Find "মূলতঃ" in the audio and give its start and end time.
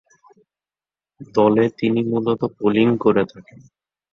2.03-2.43